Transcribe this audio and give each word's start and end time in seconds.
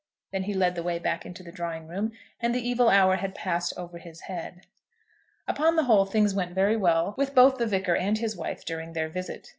Then 0.31 0.45
he 0.45 0.55
led 0.55 0.73
the 0.73 0.81
way 0.81 0.97
back 0.97 1.27
into 1.27 1.43
the 1.43 1.51
drawing 1.51 1.85
room, 1.87 2.11
and 2.39 2.55
the 2.55 2.67
evil 2.67 2.89
hour 2.89 3.17
had 3.17 3.35
passed 3.35 3.71
over 3.77 3.99
his 3.99 4.21
head. 4.21 4.65
Upon 5.47 5.75
the 5.75 5.83
whole, 5.83 6.05
things 6.07 6.33
went 6.33 6.55
very 6.55 6.75
well 6.75 7.13
with 7.19 7.35
both 7.35 7.59
the 7.59 7.67
Vicar 7.67 7.95
and 7.95 8.17
his 8.17 8.35
wife 8.35 8.65
during 8.65 8.93
their 8.93 9.09
visit. 9.09 9.49